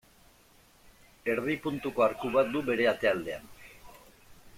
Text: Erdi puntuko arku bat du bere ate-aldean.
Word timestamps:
Erdi 1.33 1.57
puntuko 1.65 2.05
arku 2.05 2.31
bat 2.37 2.49
du 2.57 2.63
bere 2.71 2.89
ate-aldean. 2.93 3.45